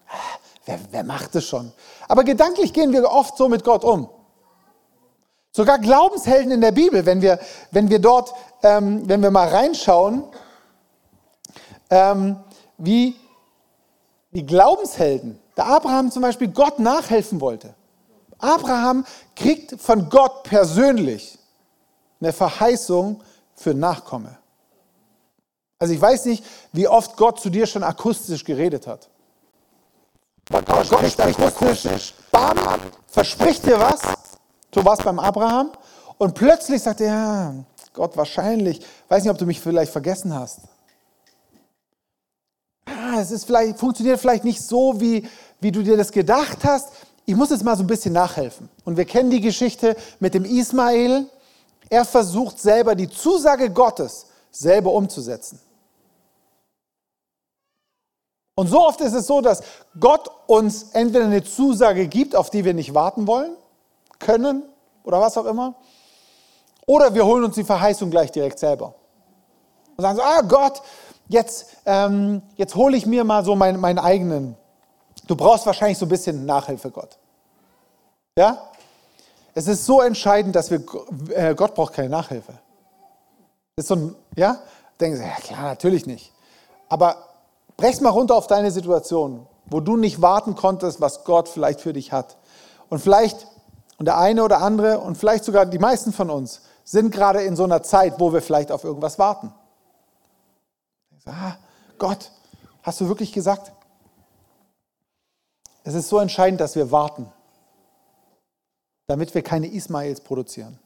[0.08, 1.72] Ah, wer, wer macht es schon?
[2.08, 4.10] Aber gedanklich gehen wir oft so mit Gott um.
[5.52, 7.40] Sogar Glaubenshelden in der Bibel, wenn wir,
[7.72, 10.24] wenn wir dort, ähm, wenn wir mal reinschauen,
[11.94, 12.38] ähm,
[12.80, 13.16] wie
[14.32, 17.76] die Glaubenshelden, der Abraham zum Beispiel Gott nachhelfen wollte.
[18.40, 21.38] Abraham kriegt von Gott persönlich
[22.20, 23.22] eine Verheißung
[23.54, 24.38] für Nachkomme.
[25.78, 29.10] Also ich weiß nicht, wie oft Gott zu dir schon akustisch geredet hat.
[30.50, 32.58] Gott, Gott ist akustisch, bam,
[33.08, 34.02] verspricht dir was,
[34.74, 35.72] so was beim Abraham,
[36.18, 37.54] und plötzlich sagt er, ja,
[37.94, 40.62] Gott, wahrscheinlich, weiß nicht, ob du mich vielleicht vergessen hast.
[43.14, 45.28] Ah, es ist vielleicht, funktioniert vielleicht nicht so, wie,
[45.60, 46.90] wie du dir das gedacht hast.
[47.26, 48.70] Ich muss jetzt mal so ein bisschen nachhelfen.
[48.86, 51.28] Und wir kennen die Geschichte mit dem Ismael.
[51.90, 55.60] Er versucht selber die Zusage Gottes selber umzusetzen.
[58.56, 59.62] Und so oft ist es so, dass
[60.00, 63.56] Gott uns entweder eine Zusage gibt, auf die wir nicht warten wollen,
[64.20, 64.64] können
[65.04, 65.76] oder was auch immer,
[66.86, 68.94] oder wir holen uns die Verheißung gleich direkt selber.
[69.98, 70.82] Und sagen so, ah Gott,
[71.28, 74.56] jetzt, ähm, jetzt hole ich mir mal so meinen, meinen eigenen.
[75.28, 77.18] Du brauchst wahrscheinlich so ein bisschen Nachhilfe, Gott.
[78.38, 78.70] Ja?
[79.54, 80.84] Es ist so entscheidend, dass wir,
[81.30, 82.54] äh, Gott braucht keine Nachhilfe.
[83.76, 84.60] Ist so ein, ja?
[85.00, 86.32] Denken Sie, ja klar, natürlich nicht.
[86.90, 87.18] Aber
[87.78, 91.94] brech's mal runter auf deine Situation, wo du nicht warten konntest, was Gott vielleicht für
[91.94, 92.38] dich hat.
[92.90, 93.48] Und vielleicht,
[93.98, 97.56] und der eine oder andere, und vielleicht sogar die meisten von uns, sind gerade in
[97.56, 99.54] so einer Zeit, wo wir vielleicht auf irgendwas warten.
[101.26, 101.56] Ah,
[101.98, 102.32] Gott,
[102.82, 103.72] hast du wirklich gesagt?
[105.84, 107.32] Es ist so entscheidend, dass wir warten,
[109.08, 110.80] damit wir keine Ismaels produzieren.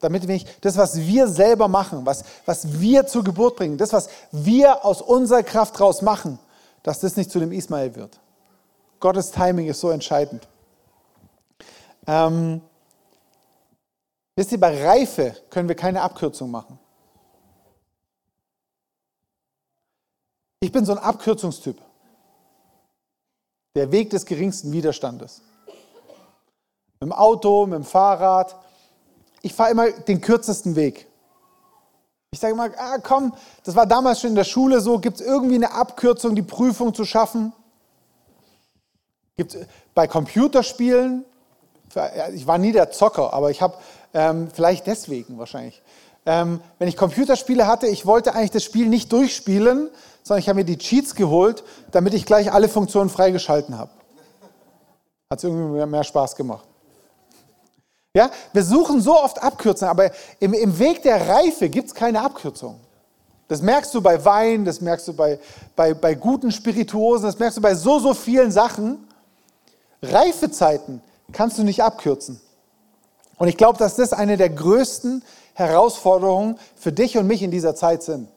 [0.00, 3.92] Damit wir nicht das, was wir selber machen, was, was wir zur Geburt bringen, das,
[3.92, 6.38] was wir aus unserer Kraft raus machen,
[6.84, 8.20] dass das nicht zu dem Ismael wird.
[9.00, 10.46] Gottes Timing ist so entscheidend.
[12.06, 12.60] Ähm,
[14.36, 16.78] wisst ihr, bei Reife können wir keine Abkürzung machen.
[20.60, 21.80] Ich bin so ein Abkürzungstyp.
[23.74, 25.42] Der Weg des geringsten Widerstandes.
[25.66, 28.56] Mit dem Auto, mit dem Fahrrad.
[29.42, 31.06] Ich fahre immer den kürzesten Weg.
[32.30, 33.32] Ich sage immer, ah, komm,
[33.64, 36.92] das war damals schon in der Schule so, gibt es irgendwie eine Abkürzung, die Prüfung
[36.92, 37.52] zu schaffen?
[39.36, 39.56] Gibt
[39.94, 41.24] bei Computerspielen,
[42.34, 43.78] ich war nie der Zocker, aber ich habe
[44.12, 45.80] ähm, vielleicht deswegen wahrscheinlich.
[46.26, 49.88] Ähm, wenn ich Computerspiele hatte, ich wollte eigentlich das Spiel nicht durchspielen,
[50.28, 53.90] sondern ich habe mir die Cheats geholt, damit ich gleich alle Funktionen freigeschalten habe.
[55.30, 56.66] Hat es irgendwie mehr Spaß gemacht.
[58.14, 62.20] Ja, wir suchen so oft Abkürzungen, aber im, im Weg der Reife gibt es keine
[62.20, 62.78] Abkürzung.
[63.48, 65.38] Das merkst du bei Wein, das merkst du bei,
[65.74, 69.08] bei, bei guten Spirituosen, das merkst du bei so, so vielen Sachen.
[70.02, 71.00] Reifezeiten
[71.32, 72.40] kannst du nicht abkürzen.
[73.36, 75.22] Und ich glaube, dass das eine der größten
[75.54, 78.28] Herausforderungen für dich und mich in dieser Zeit sind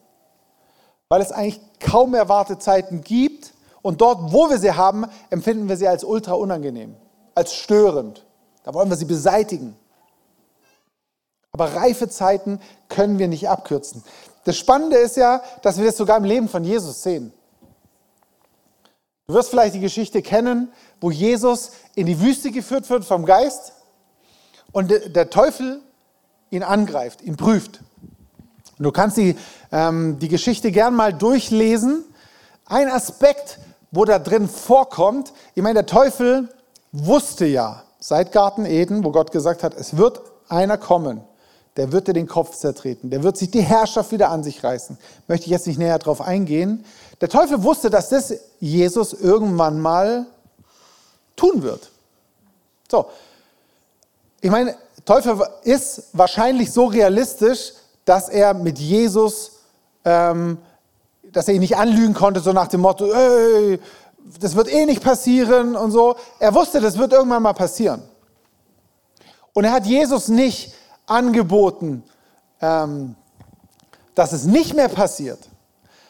[1.12, 5.76] weil es eigentlich kaum mehr Wartezeiten gibt und dort, wo wir sie haben, empfinden wir
[5.76, 6.96] sie als ultra unangenehm,
[7.36, 8.26] als störend.
[8.64, 9.76] Da wollen wir sie beseitigen.
[11.52, 14.06] Aber reife Zeiten können wir nicht abkürzen.
[14.46, 17.34] Das Spannende ist ja, dass wir das sogar im Leben von Jesus sehen.
[19.28, 20.72] Du wirst vielleicht die Geschichte kennen,
[21.02, 23.74] wo Jesus in die Wüste geführt wird vom Geist
[24.72, 25.82] und der Teufel
[26.52, 27.82] ihn angreift, ihn prüft.
[28.82, 29.36] Und du kannst die,
[29.72, 32.04] ähm, die Geschichte gern mal durchlesen.
[32.66, 33.60] Ein Aspekt,
[33.92, 36.50] wo da drin vorkommt, ich meine, der Teufel
[36.92, 41.22] wusste ja seit Garten Eden, wo Gott gesagt hat, es wird einer kommen,
[41.78, 44.98] der wird dir den Kopf zertreten, der wird sich die Herrschaft wieder an sich reißen.
[45.28, 46.84] Möchte ich jetzt nicht näher darauf eingehen.
[47.22, 50.26] Der Teufel wusste, dass das Jesus irgendwann mal
[51.36, 51.92] tun wird.
[52.90, 53.06] So,
[54.42, 57.74] ich meine, Teufel ist wahrscheinlich so realistisch,
[58.06, 59.60] dass er mit Jesus,
[60.06, 60.58] ähm,
[61.24, 63.80] dass er ihn nicht anlügen konnte, so nach dem Motto, ey,
[64.40, 66.16] das wird eh nicht passieren und so.
[66.40, 68.02] Er wusste, das wird irgendwann mal passieren.
[69.54, 70.74] Und er hat Jesus nicht
[71.06, 72.04] angeboten,
[72.62, 73.16] ähm,
[74.16, 75.40] dass es nicht mehr passiert,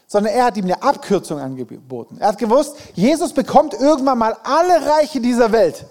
[0.08, 2.18] sondern er hat ihm eine Abkürzung angeboten.
[2.20, 5.86] Er hat gewusst, Jesus bekommt irgendwann mal alle Reiche dieser Welt.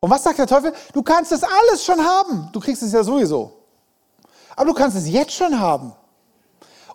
[0.00, 0.72] Und was sagt der Teufel?
[0.94, 2.48] Du kannst es alles schon haben.
[2.52, 3.59] Du kriegst es ja sowieso.
[4.56, 5.92] Aber du kannst es jetzt schon haben.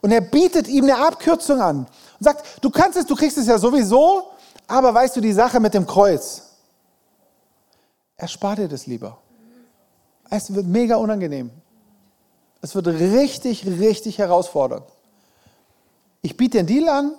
[0.02, 3.48] Und er bietet ihm eine Abkürzung an und sagt, du kannst es, du kriegst es
[3.48, 4.32] ja sowieso,
[4.68, 6.44] aber weißt du die Sache mit dem Kreuz?
[8.18, 9.18] Erspar dir das lieber.
[10.30, 11.52] Es wird mega unangenehm.
[12.62, 14.86] Es wird richtig, richtig herausfordernd.
[16.22, 17.15] Ich biete dir einen Deal an,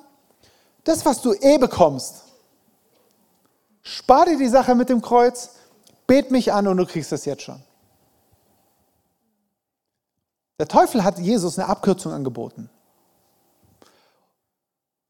[0.82, 2.24] das, was du eh bekommst,
[3.82, 5.50] spar dir die Sache mit dem Kreuz,
[6.06, 7.62] bet mich an und du kriegst das jetzt schon.
[10.58, 12.70] Der Teufel hat Jesus eine Abkürzung angeboten.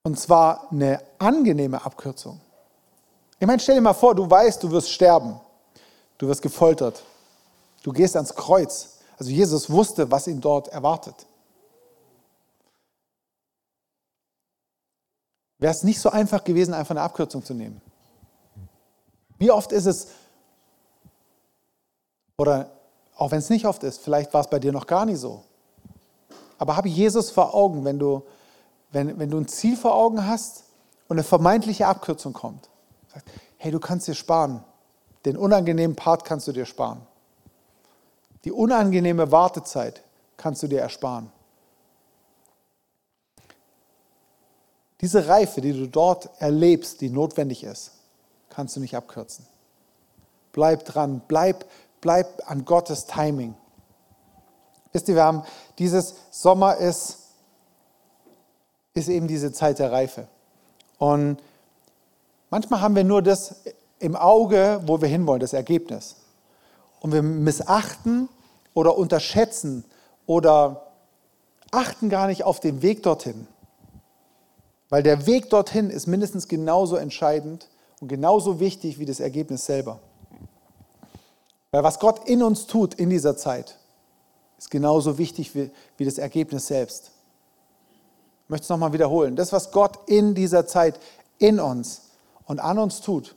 [0.02, 2.40] Und zwar eine angenehme Abkürzung.
[3.38, 5.40] Ich meine, stell dir mal vor, du weißt, du wirst sterben.
[6.18, 7.02] Du wirst gefoltert.
[7.82, 8.98] Du gehst ans Kreuz.
[9.18, 11.26] Also Jesus wusste, was ihn dort erwartet.
[15.58, 17.80] Wäre es nicht so einfach gewesen, einfach eine Abkürzung zu nehmen?
[19.38, 20.08] Wie oft ist es,
[22.38, 22.70] oder
[23.16, 25.42] auch wenn es nicht oft ist, vielleicht war es bei dir noch gar nicht so.
[26.58, 28.22] Aber habe Jesus vor Augen, wenn du,
[28.92, 30.64] wenn, wenn du ein Ziel vor Augen hast
[31.08, 32.68] und eine vermeintliche Abkürzung kommt.
[33.56, 34.62] Hey, du kannst dir sparen.
[35.24, 37.00] Den unangenehmen Part kannst du dir sparen.
[38.44, 40.02] Die unangenehme Wartezeit
[40.36, 41.32] kannst du dir ersparen.
[45.00, 47.92] Diese Reife, die du dort erlebst, die notwendig ist,
[48.50, 49.46] kannst du nicht abkürzen.
[50.52, 51.66] Bleib dran, bleib,
[52.00, 53.54] bleib an Gottes Timing.
[54.92, 55.42] Wisst ihr, wir haben
[55.78, 57.18] dieses Sommer ist,
[58.94, 60.28] ist eben diese Zeit der Reife.
[60.98, 61.38] Und
[62.50, 63.56] manchmal haben wir nur das
[63.98, 66.16] im Auge, wo wir hinwollen, das Ergebnis.
[67.00, 68.28] Und wir missachten
[68.74, 69.84] oder unterschätzen
[70.26, 70.92] oder
[71.70, 73.46] achten gar nicht auf den Weg dorthin.
[74.88, 77.68] Weil der Weg dorthin ist mindestens genauso entscheidend
[78.00, 80.00] und genauso wichtig wie das Ergebnis selber.
[81.76, 83.76] Weil was Gott in uns tut in dieser Zeit,
[84.56, 87.10] ist genauso wichtig wie, wie das Ergebnis selbst.
[88.44, 89.36] Ich möchte es nochmal wiederholen.
[89.36, 90.98] Das, was Gott in dieser Zeit
[91.36, 92.12] in uns
[92.46, 93.36] und an uns tut,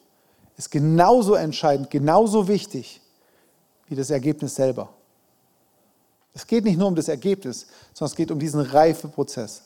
[0.56, 3.02] ist genauso entscheidend, genauso wichtig
[3.88, 4.88] wie das Ergebnis selber.
[6.34, 9.64] Es geht nicht nur um das Ergebnis, sondern es geht um diesen Reifeprozess.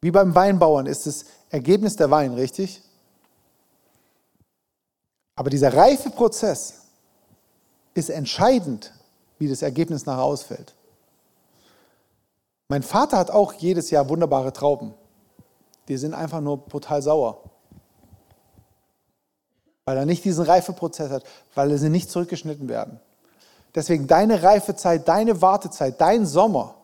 [0.00, 2.80] Wie beim Weinbauern ist das Ergebnis der Wein, richtig?
[5.36, 6.83] Aber dieser Reifeprozess
[7.94, 8.92] ist entscheidend,
[9.38, 10.74] wie das Ergebnis nachher ausfällt.
[12.68, 14.94] Mein Vater hat auch jedes Jahr wunderbare Trauben.
[15.88, 17.38] Die sind einfach nur brutal sauer
[19.84, 23.00] weil er nicht diesen Reifeprozess hat, weil sie nicht zurückgeschnitten werden.
[23.74, 26.76] Deswegen deine Reifezeit, deine Wartezeit, dein Sommer,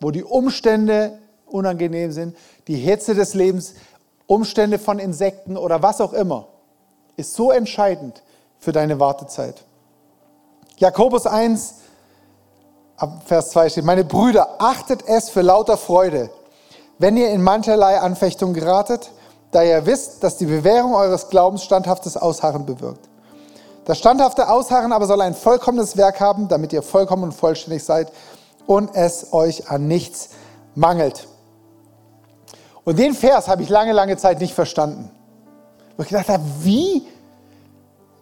[0.00, 3.74] wo die Umstände unangenehm sind, die Hitze des Lebens,
[4.26, 6.48] Umstände von Insekten oder was auch immer,
[7.16, 8.22] ist so entscheidend
[8.58, 9.64] für deine Wartezeit.
[10.80, 11.74] Jakobus 1,
[13.26, 16.30] Vers 2 steht, meine Brüder, achtet es für lauter Freude,
[16.98, 19.10] wenn ihr in mancherlei Anfechtung geratet,
[19.50, 23.10] da ihr wisst, dass die Bewährung eures Glaubens standhaftes Ausharren bewirkt.
[23.84, 28.10] Das standhafte Ausharren aber soll ein vollkommenes Werk haben, damit ihr vollkommen und vollständig seid
[28.66, 30.30] und es euch an nichts
[30.74, 31.28] mangelt.
[32.84, 35.10] Und den Vers habe ich lange, lange Zeit nicht verstanden.
[35.98, 37.06] Wo ich gedacht habe, wie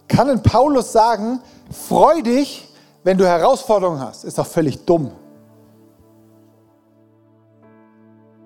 [0.09, 1.41] kann ein Paulus sagen,
[1.71, 2.69] freu dich,
[3.05, 4.25] wenn du Herausforderungen hast?
[4.25, 5.11] Ist doch völlig dumm.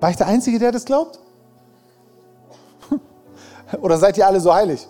[0.00, 1.18] War ich der Einzige, der das glaubt?
[3.80, 4.86] Oder seid ihr alle so heilig?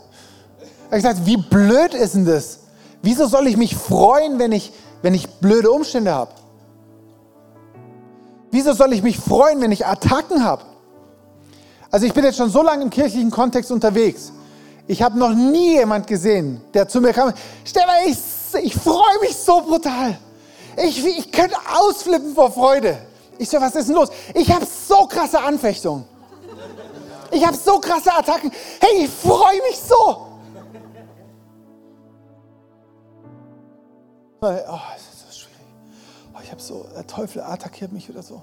[0.91, 2.61] Er hat wie blöd ist denn das?
[3.03, 6.33] Wieso soll ich mich freuen, wenn ich, wenn ich blöde Umstände habe?
[8.51, 10.63] Wieso soll ich mich freuen, wenn ich Attacken habe?
[11.91, 14.33] Also ich bin jetzt schon so lange im kirchlichen Kontext unterwegs.
[14.93, 17.33] Ich habe noch nie jemand gesehen, der zu mir kam,
[17.65, 18.19] Stefan, ich,
[18.63, 20.19] ich freue mich so brutal.
[20.77, 22.99] Ich, ich könnte ausflippen vor Freude.
[23.39, 24.11] Ich so, was ist denn los?
[24.35, 26.05] Ich habe so krasse Anfechtungen.
[27.31, 28.53] Ich habe so krasse Attacken.
[28.81, 30.27] Hey, ich freue mich so.
[34.43, 35.67] Oh, das ist so schwierig.
[36.35, 38.43] Oh, ich habe so, der Teufel attackiert mich oder so.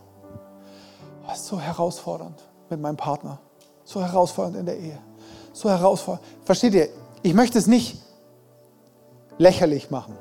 [1.27, 3.38] Oh, ist so herausfordernd mit meinem Partner.
[3.83, 5.09] So herausfordernd in der Ehe.
[5.53, 6.25] So herausfordernd.
[6.45, 6.89] Versteht ihr?
[7.21, 7.97] Ich möchte es nicht
[9.38, 10.15] lächerlich machen.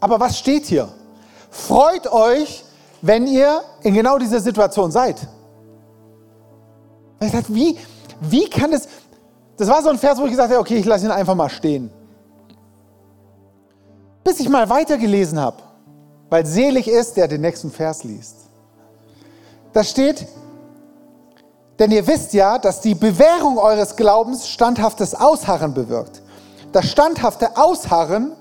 [0.00, 0.88] Aber was steht hier?
[1.50, 2.64] Freut euch,
[3.02, 5.26] wenn ihr in genau dieser Situation seid.
[7.20, 7.78] Ich dachte, wie,
[8.20, 8.88] wie kann es,
[9.56, 11.48] das war so ein Vers, wo ich gesagt habe, okay, ich lasse ihn einfach mal
[11.48, 11.90] stehen.
[14.26, 15.62] bis ich mal weitergelesen habe,
[16.28, 18.36] weil selig ist, der den nächsten Vers liest.
[19.72, 20.26] Da steht,
[21.78, 26.22] denn ihr wisst ja, dass die Bewährung eures Glaubens standhaftes Ausharren bewirkt.
[26.72, 28.32] Das standhafte Ausharren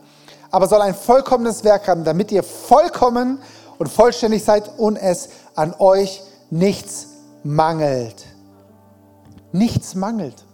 [0.55, 3.39] aber soll ein vollkommenes Werk haben, damit ihr vollkommen
[3.77, 7.07] und vollständig seid und es an euch nichts
[7.43, 8.25] mangelt.
[9.51, 10.45] Nichts mangelt.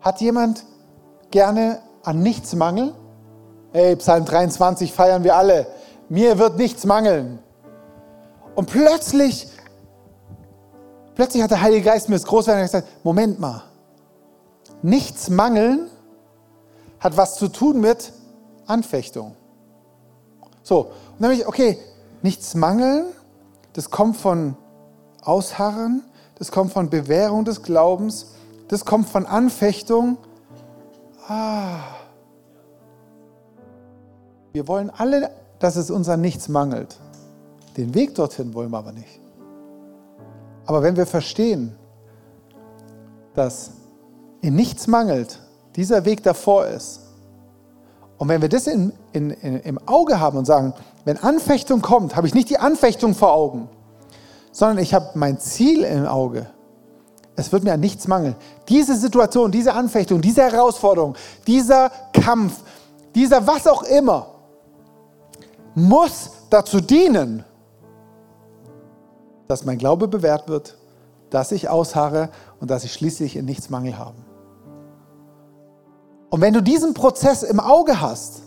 [0.00, 0.64] Hat jemand
[1.30, 2.92] gerne an nichts Mangel?
[3.72, 5.68] Hey, Psalm 23 feiern wir alle.
[6.08, 7.38] Mir wird nichts mangeln.
[8.56, 9.48] Und plötzlich,
[11.16, 13.64] plötzlich hat der Heilige Geist mir das Großwerden gesagt, Moment mal,
[14.82, 15.90] nichts mangeln
[17.00, 18.12] hat was zu tun mit
[18.66, 19.34] Anfechtung.
[20.62, 21.78] So, und dann ich, okay,
[22.22, 23.06] nichts mangeln,
[23.72, 24.56] das kommt von
[25.22, 26.02] Ausharren,
[26.36, 28.34] das kommt von Bewährung des Glaubens,
[28.68, 30.18] das kommt von Anfechtung.
[31.28, 31.78] Ah.
[34.52, 36.96] Wir wollen alle, dass es uns an nichts mangelt.
[37.76, 39.20] Den Weg dorthin wollen wir aber nicht.
[40.66, 41.74] Aber wenn wir verstehen,
[43.34, 43.70] dass
[44.40, 45.40] in nichts mangelt,
[45.76, 47.00] dieser Weg davor ist,
[48.18, 50.72] und wenn wir das in, in, in, im Auge haben und sagen,
[51.04, 53.68] wenn Anfechtung kommt, habe ich nicht die Anfechtung vor Augen,
[54.52, 56.46] sondern ich habe mein Ziel im Auge.
[57.36, 58.34] Es wird mir an nichts mangeln.
[58.70, 61.14] Diese Situation, diese Anfechtung, diese Herausforderung,
[61.46, 62.60] dieser Kampf,
[63.14, 64.28] dieser was auch immer,
[65.74, 67.44] muss dazu dienen,
[69.48, 70.76] dass mein Glaube bewährt wird,
[71.30, 72.30] dass ich ausharre
[72.60, 74.16] und dass ich schließlich in nichts Mangel habe.
[76.30, 78.42] Und wenn du diesen Prozess im Auge hast,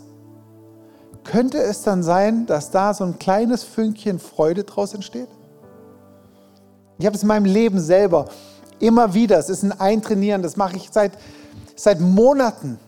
[1.24, 5.30] könnte es dann sein, dass da so ein kleines Fünkchen Freude draus entsteht?
[6.98, 8.26] Ich habe es in meinem Leben selber
[8.80, 11.14] immer wieder, es ist ein Eintrainieren, das mache ich seit,
[11.76, 12.80] seit Monaten.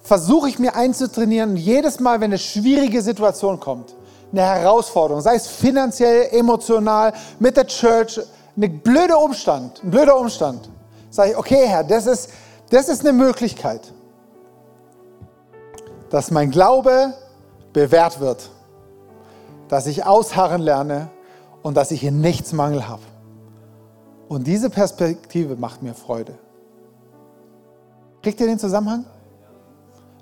[0.00, 3.95] Versuche ich mir einzutrainieren, jedes Mal, wenn eine schwierige Situation kommt,
[4.32, 8.20] eine Herausforderung, sei es finanziell, emotional, mit der Church,
[8.56, 10.68] ein blöder Umstand, ein blöder Umstand,
[11.10, 12.30] sage ich, okay Herr, das ist,
[12.70, 13.92] das ist eine Möglichkeit,
[16.10, 17.14] dass mein Glaube
[17.72, 18.50] bewährt wird,
[19.68, 21.10] dass ich ausharren lerne
[21.62, 23.02] und dass ich in nichts Mangel habe.
[24.28, 26.38] Und diese Perspektive macht mir Freude.
[28.22, 29.04] Kriegt ihr den Zusammenhang?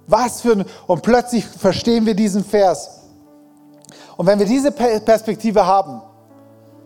[0.06, 0.64] Was für ein...
[0.86, 2.93] Und plötzlich verstehen wir diesen Vers.
[4.16, 6.02] Und wenn wir diese Perspektive haben,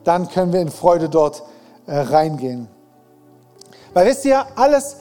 [0.05, 1.43] dann können wir in Freude dort
[1.87, 2.69] äh, reingehen.
[3.93, 4.97] Weil wisst ihr, alles,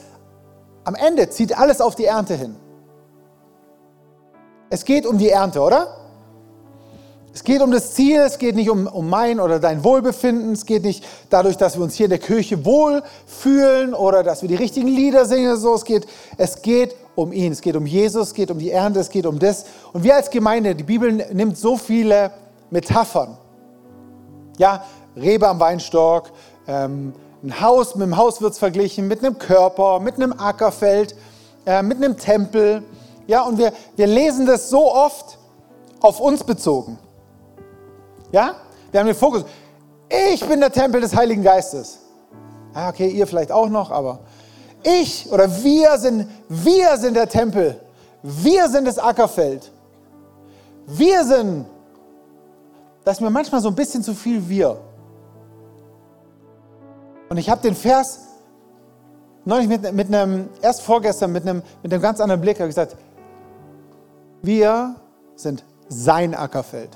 [0.84, 2.56] am Ende zieht alles auf die Ernte hin.
[4.70, 5.98] Es geht um die Ernte, oder?
[7.32, 10.66] Es geht um das Ziel, es geht nicht um, um mein oder dein Wohlbefinden, es
[10.66, 14.48] geht nicht dadurch, dass wir uns hier in der Kirche wohl fühlen oder dass wir
[14.48, 15.56] die richtigen Lieder singen.
[15.56, 15.74] So.
[15.74, 19.00] Es, geht, es geht um ihn, es geht um Jesus, es geht um die Ernte,
[19.00, 19.64] es geht um das.
[19.92, 22.30] Und wir als Gemeinde, die Bibel nimmt so viele
[22.70, 23.36] Metaphern.
[24.56, 24.84] Ja,
[25.16, 26.30] Rebe am Weinstock,
[26.68, 31.16] ähm, ein Haus mit einem Haus wird es verglichen, mit einem Körper, mit einem Ackerfeld,
[31.66, 32.84] äh, mit einem Tempel.
[33.26, 35.38] Ja, und wir, wir lesen das so oft
[36.00, 36.98] auf uns bezogen.
[38.30, 38.54] Ja,
[38.92, 39.44] wir haben den Fokus.
[40.08, 41.98] Ich bin der Tempel des Heiligen Geistes.
[42.74, 44.20] Ah, okay, ihr vielleicht auch noch, aber
[44.82, 47.80] ich oder wir sind, wir sind der Tempel.
[48.22, 49.70] Wir sind das Ackerfeld.
[50.86, 51.66] Wir sind,
[53.04, 54.78] das ist mir manchmal so ein bisschen zu viel wir.
[57.28, 58.20] Und ich habe den Vers
[59.44, 62.96] neulich mit, mit einem, erst vorgestern mit einem, mit einem ganz anderen Blick gesagt,
[64.42, 64.94] wir
[65.36, 66.90] sind sein Ackerfeld.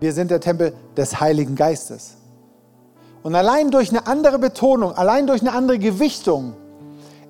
[0.00, 2.16] Wir sind der Tempel des Heiligen Geistes.
[3.24, 6.52] Und allein durch eine andere Betonung, allein durch eine andere Gewichtung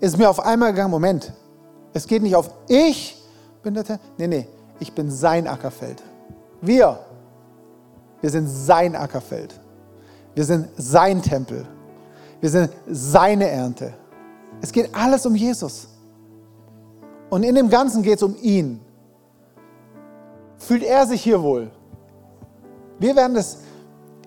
[0.00, 1.32] ist mir auf einmal gegangen, Moment,
[1.92, 3.16] es geht nicht auf ich
[3.62, 4.48] bin der nee, nee,
[4.80, 6.02] ich bin sein Ackerfeld.
[6.60, 6.98] Wir,
[8.20, 9.58] wir sind sein Ackerfeld.
[10.34, 11.64] Wir sind sein Tempel.
[12.40, 13.94] Wir sind seine Ernte.
[14.60, 15.86] Es geht alles um Jesus.
[17.30, 18.80] Und in dem Ganzen geht es um ihn.
[20.58, 21.70] Fühlt er sich hier wohl?
[22.98, 23.58] Wir werden es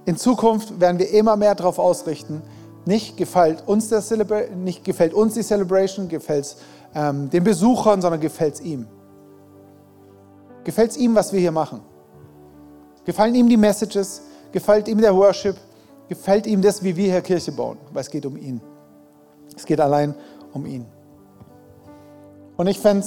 [0.07, 2.41] in Zukunft werden wir immer mehr darauf ausrichten.
[2.85, 4.01] Nicht gefällt uns, der
[4.55, 6.57] nicht gefällt uns die Celebration, gefällt es
[6.95, 8.87] ähm, den Besuchern, sondern gefällt es ihm.
[10.63, 11.81] Gefällt es ihm, was wir hier machen?
[13.05, 14.23] Gefallen ihm die Messages?
[14.51, 15.57] Gefällt ihm der Worship?
[16.07, 18.61] gefällt ihm das, wie wir hier Kirche bauen, weil es geht um ihn.
[19.55, 20.15] Es geht allein
[20.53, 20.85] um ihn.
[22.55, 23.05] Und ich fände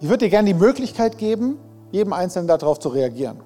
[0.00, 1.58] ich würde dir gerne die Möglichkeit geben,
[1.90, 3.40] jedem Einzelnen darauf zu reagieren.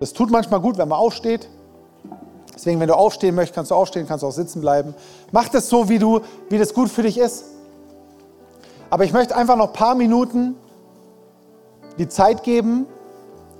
[0.00, 1.48] Das tut manchmal gut, wenn man aufsteht,
[2.58, 4.92] Deswegen, wenn du aufstehen möchtest, kannst du aufstehen, kannst auch sitzen bleiben.
[5.30, 7.44] Mach das so, wie, du, wie das gut für dich ist.
[8.90, 10.56] Aber ich möchte einfach noch ein paar Minuten
[11.98, 12.86] die Zeit geben.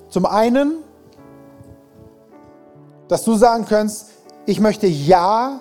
[0.09, 0.79] Zum einen,
[3.07, 4.09] dass du sagen kannst,
[4.47, 5.61] ich möchte Ja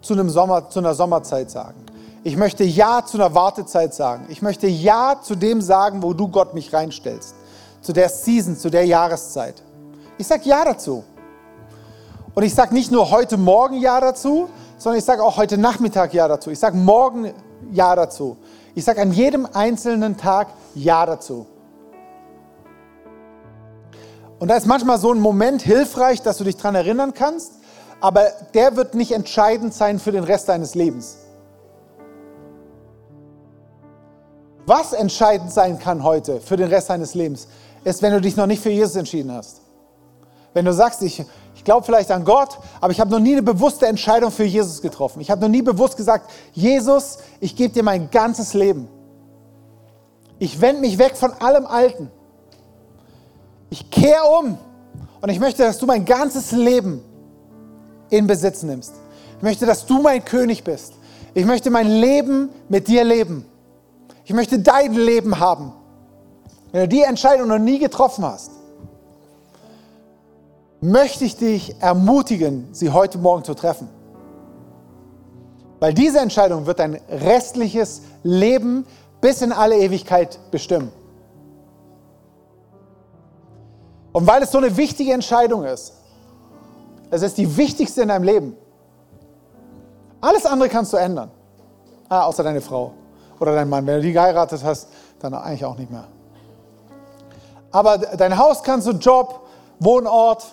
[0.00, 1.84] zu, einem Sommer, zu einer Sommerzeit sagen.
[2.24, 4.26] Ich möchte Ja zu einer Wartezeit sagen.
[4.30, 7.36] Ich möchte Ja zu dem sagen, wo du Gott mich reinstellst.
[7.82, 9.62] Zu der Season, zu der Jahreszeit.
[10.18, 11.04] Ich sage Ja dazu.
[12.34, 14.48] Und ich sage nicht nur heute Morgen Ja dazu,
[14.78, 16.50] sondern ich sage auch heute Nachmittag Ja dazu.
[16.50, 17.32] Ich sage morgen
[17.72, 18.36] Ja dazu.
[18.74, 21.46] Ich sage an jedem einzelnen Tag Ja dazu.
[24.38, 27.52] Und da ist manchmal so ein Moment hilfreich, dass du dich daran erinnern kannst,
[28.00, 31.18] aber der wird nicht entscheidend sein für den Rest deines Lebens.
[34.66, 37.48] Was entscheidend sein kann heute für den Rest deines Lebens,
[37.84, 39.63] ist, wenn du dich noch nicht für Jesus entschieden hast.
[40.54, 41.24] Wenn du sagst, ich,
[41.54, 44.80] ich glaube vielleicht an Gott, aber ich habe noch nie eine bewusste Entscheidung für Jesus
[44.80, 45.20] getroffen.
[45.20, 48.88] Ich habe noch nie bewusst gesagt, Jesus, ich gebe dir mein ganzes Leben.
[50.38, 52.10] Ich wende mich weg von allem Alten.
[53.68, 54.56] Ich kehre um
[55.20, 57.02] und ich möchte, dass du mein ganzes Leben
[58.10, 58.94] in Besitz nimmst.
[59.36, 60.94] Ich möchte, dass du mein König bist.
[61.34, 63.44] Ich möchte mein Leben mit dir leben.
[64.24, 65.72] Ich möchte dein Leben haben.
[66.70, 68.52] Wenn du die Entscheidung noch nie getroffen hast,
[70.84, 73.88] möchte ich dich ermutigen, sie heute Morgen zu treffen.
[75.80, 78.86] Weil diese Entscheidung wird dein restliches Leben
[79.20, 80.92] bis in alle Ewigkeit bestimmen.
[84.12, 85.94] Und weil es so eine wichtige Entscheidung ist,
[87.10, 88.56] es ist die wichtigste in deinem Leben.
[90.20, 91.30] Alles andere kannst du ändern.
[92.10, 92.92] Ah, außer deine Frau
[93.40, 93.86] oder dein Mann.
[93.86, 96.06] Wenn du die geheiratet hast, dann eigentlich auch nicht mehr.
[97.72, 99.46] Aber dein Haus kannst du, Job,
[99.80, 100.44] Wohnort,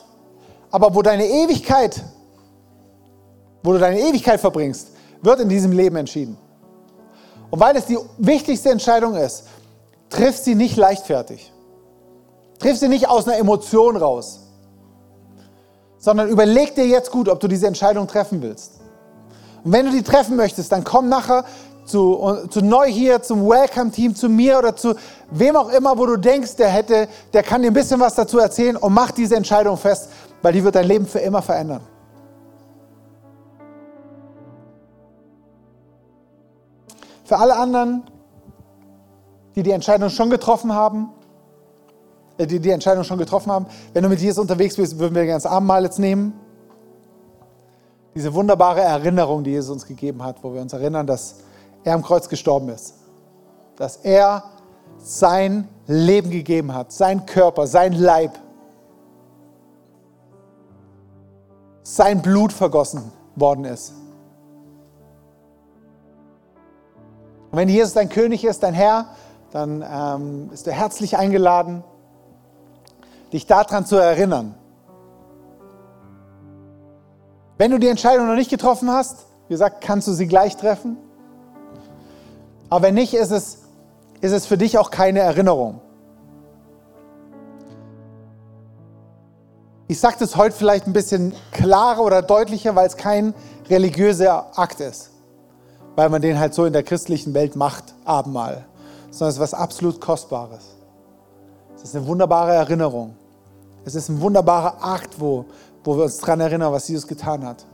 [0.71, 2.01] aber wo deine Ewigkeit,
[3.63, 4.89] wo du deine Ewigkeit verbringst,
[5.21, 6.37] wird in diesem Leben entschieden.
[7.49, 9.43] Und weil es die wichtigste Entscheidung ist,
[10.09, 11.51] triff sie nicht leichtfertig.
[12.59, 14.39] Triff sie nicht aus einer Emotion raus,
[15.97, 18.79] sondern überleg dir jetzt gut, ob du diese Entscheidung treffen willst.
[19.63, 21.45] Und wenn du die treffen möchtest, dann komm nachher
[21.85, 24.95] zu, zu neu hier, zum Welcome-Team, zu mir oder zu
[25.31, 28.39] wem auch immer, wo du denkst, der hätte, der kann dir ein bisschen was dazu
[28.39, 30.09] erzählen und mach diese Entscheidung fest,
[30.41, 31.81] weil die wird dein Leben für immer verändern.
[37.23, 38.03] Für alle anderen,
[39.55, 41.09] die die Entscheidung schon getroffen haben,
[42.37, 45.25] äh, die die Entscheidung schon getroffen haben, wenn du mit Jesus unterwegs bist, würden wir
[45.25, 46.33] das Abendmahl jetzt nehmen.
[48.15, 51.37] Diese wunderbare Erinnerung, die Jesus uns gegeben hat, wo wir uns erinnern, dass
[51.83, 52.95] er am Kreuz gestorben ist.
[53.77, 54.43] Dass er
[54.97, 58.37] sein Leben gegeben hat, sein Körper, sein Leib,
[61.91, 63.93] sein Blut vergossen worden ist.
[67.51, 69.07] Und wenn Jesus dein König ist, dein Herr,
[69.51, 71.83] dann ähm, bist du herzlich eingeladen,
[73.33, 74.55] dich daran zu erinnern.
[77.57, 80.95] Wenn du die Entscheidung noch nicht getroffen hast, wie gesagt, kannst du sie gleich treffen.
[82.69, 83.63] Aber wenn nicht, ist es,
[84.21, 85.81] ist es für dich auch keine Erinnerung.
[89.91, 93.33] Ich sage das heute vielleicht ein bisschen klarer oder deutlicher, weil es kein
[93.69, 95.09] religiöser Akt ist.
[95.97, 98.63] Weil man den halt so in der christlichen Welt macht, Abendmahl.
[99.09, 100.63] Sondern es ist was absolut Kostbares.
[101.75, 103.17] Es ist eine wunderbare Erinnerung.
[103.83, 105.43] Es ist ein wunderbarer Akt, wo,
[105.83, 107.65] wo wir uns daran erinnern, was Jesus getan hat.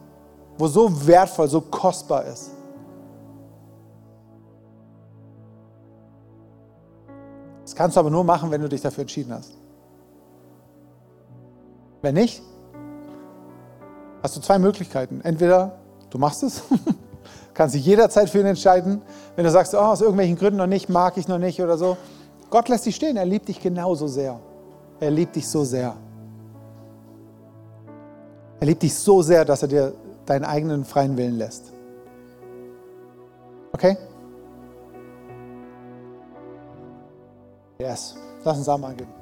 [0.57, 2.49] Wo so wertvoll, so kostbar ist.
[7.61, 9.51] Das kannst du aber nur machen, wenn du dich dafür entschieden hast.
[12.07, 12.41] Wenn nicht,
[14.23, 15.19] hast du zwei Möglichkeiten.
[15.25, 15.77] Entweder
[16.09, 16.63] du machst es,
[17.53, 19.01] kannst dich jederzeit für ihn entscheiden.
[19.35, 21.97] Wenn du sagst, oh, aus irgendwelchen Gründen noch nicht, mag ich noch nicht oder so.
[22.49, 24.39] Gott lässt dich stehen, er liebt dich genauso sehr.
[25.01, 25.97] Er liebt dich so sehr.
[28.61, 29.93] Er liebt dich so sehr, dass er dir
[30.25, 31.73] deinen eigenen freien Willen lässt.
[33.73, 33.97] Okay?
[37.79, 38.15] Yes.
[38.45, 39.16] Lass uns Amen angeben.